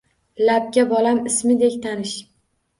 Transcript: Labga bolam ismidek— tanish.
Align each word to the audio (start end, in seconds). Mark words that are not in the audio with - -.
Labga 0.47 0.85
bolam 0.95 1.23
ismidek— 1.33 1.79
tanish. 1.87 2.19